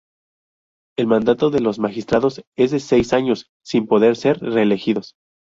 El 0.97 1.05
mandato 1.05 1.51
de 1.51 1.59
los 1.59 1.77
Magistrados 1.77 2.41
es 2.57 2.71
de 2.71 2.79
seis 2.79 3.13
años, 3.13 3.51
sin 3.63 3.85
poder 3.85 4.15
ser 4.15 4.39
reelegidos. 4.39 5.13